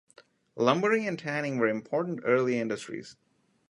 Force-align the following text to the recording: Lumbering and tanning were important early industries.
Lumbering 0.55 1.07
and 1.07 1.19
tanning 1.19 1.59
were 1.59 1.67
important 1.67 2.21
early 2.25 2.57
industries. 2.57 3.17